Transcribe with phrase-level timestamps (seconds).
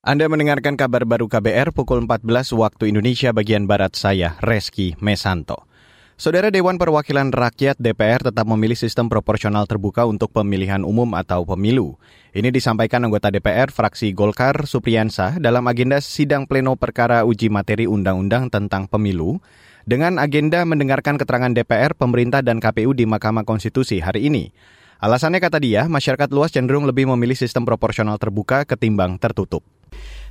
[0.00, 5.68] Anda mendengarkan kabar baru KBR pukul 14 waktu Indonesia bagian Barat saya, Reski Mesanto.
[6.16, 12.00] Saudara Dewan Perwakilan Rakyat DPR tetap memilih sistem proporsional terbuka untuk pemilihan umum atau pemilu.
[12.32, 18.48] Ini disampaikan anggota DPR fraksi Golkar Supriyansa dalam agenda sidang pleno perkara uji materi undang-undang
[18.48, 19.36] tentang pemilu
[19.84, 24.48] dengan agenda mendengarkan keterangan DPR, pemerintah, dan KPU di Mahkamah Konstitusi hari ini.
[24.96, 29.60] Alasannya kata dia, masyarakat luas cenderung lebih memilih sistem proporsional terbuka ketimbang tertutup.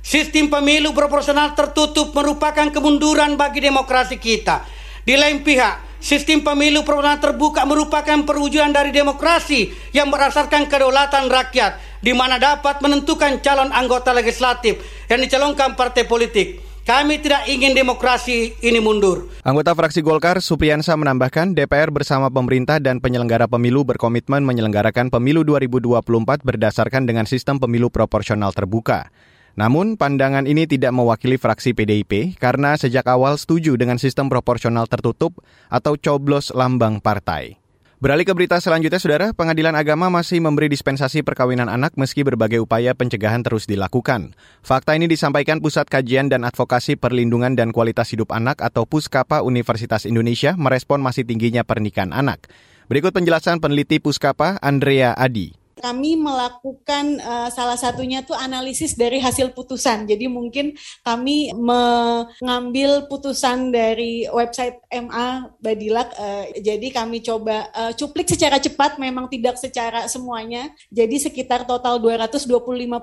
[0.00, 4.64] Sistem pemilu proporsional tertutup merupakan kemunduran bagi demokrasi kita.
[5.04, 12.00] Di lain pihak, sistem pemilu proporsional terbuka merupakan perwujudan dari demokrasi yang berdasarkan kedaulatan rakyat,
[12.00, 14.80] di mana dapat menentukan calon anggota legislatif
[15.12, 16.64] yang dicalonkan partai politik.
[16.80, 19.28] Kami tidak ingin demokrasi ini mundur.
[19.44, 26.40] Anggota fraksi Golkar, Supriyansa menambahkan DPR bersama pemerintah dan penyelenggara pemilu berkomitmen menyelenggarakan pemilu 2024
[26.40, 29.12] berdasarkan dengan sistem pemilu proporsional terbuka.
[29.58, 35.42] Namun, pandangan ini tidak mewakili fraksi PDIP karena sejak awal setuju dengan sistem proporsional tertutup
[35.70, 37.60] atau coblos lambang partai.
[38.00, 42.96] Beralih ke berita selanjutnya, Saudara, Pengadilan Agama masih memberi dispensasi perkawinan anak meski berbagai upaya
[42.96, 44.32] pencegahan terus dilakukan.
[44.64, 50.08] Fakta ini disampaikan Pusat Kajian dan Advokasi Perlindungan dan Kualitas Hidup Anak atau Puskapa Universitas
[50.08, 52.48] Indonesia merespon masih tingginya pernikahan anak.
[52.88, 59.56] Berikut penjelasan peneliti Puskapa Andrea Adi kami melakukan uh, salah satunya tuh analisis dari hasil
[59.56, 60.04] putusan.
[60.04, 66.12] Jadi mungkin kami mengambil putusan dari website MA Badilak.
[66.14, 70.70] Uh, jadi kami coba uh, cuplik secara cepat, memang tidak secara semuanya.
[70.92, 72.46] Jadi sekitar total 225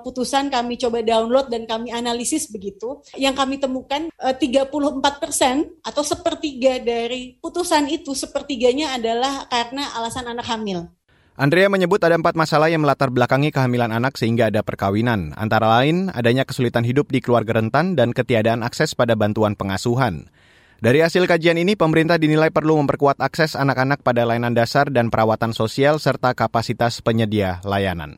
[0.05, 3.01] putusan kami coba download dan kami analisis begitu.
[3.17, 10.29] Yang kami temukan uh, 34 persen atau sepertiga dari putusan itu sepertiganya adalah karena alasan
[10.29, 10.96] anak hamil.
[11.37, 16.09] Andrea menyebut ada empat masalah yang melatar belakangi kehamilan anak sehingga ada perkawinan, antara lain
[16.17, 20.33] adanya kesulitan hidup di keluarga rentan dan ketiadaan akses pada bantuan pengasuhan.
[20.81, 25.53] Dari hasil kajian ini, pemerintah dinilai perlu memperkuat akses anak-anak pada layanan dasar dan perawatan
[25.53, 28.17] sosial serta kapasitas penyedia layanan.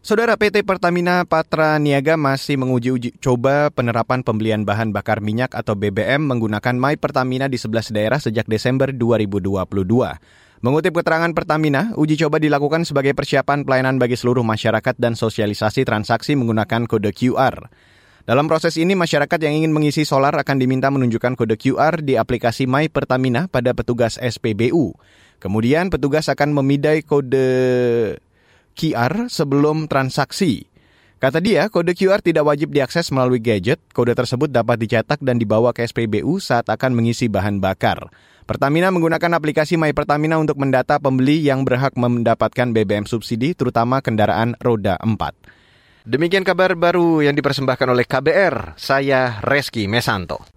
[0.00, 5.76] Saudara PT Pertamina Patra Niaga masih menguji uji coba penerapan pembelian bahan bakar minyak atau
[5.76, 10.45] BBM menggunakan My Pertamina di 11 daerah sejak Desember 2022.
[10.64, 16.32] Mengutip keterangan Pertamina, uji coba dilakukan sebagai persiapan pelayanan bagi seluruh masyarakat dan sosialisasi transaksi
[16.32, 17.68] menggunakan kode QR.
[18.24, 22.64] Dalam proses ini, masyarakat yang ingin mengisi solar akan diminta menunjukkan kode QR di aplikasi
[22.64, 24.96] My Pertamina pada petugas SPBU.
[25.38, 27.48] Kemudian, petugas akan memidai kode
[28.72, 30.66] QR sebelum transaksi.
[31.26, 33.82] Kata dia, kode QR tidak wajib diakses melalui gadget.
[33.90, 38.14] Kode tersebut dapat dicetak dan dibawa ke SPBU saat akan mengisi bahan bakar.
[38.46, 44.54] Pertamina menggunakan aplikasi My Pertamina untuk mendata pembeli yang berhak mendapatkan BBM subsidi, terutama kendaraan
[44.62, 46.06] roda 4.
[46.06, 50.55] Demikian kabar baru yang dipersembahkan oleh KBR, saya Reski Mesanto.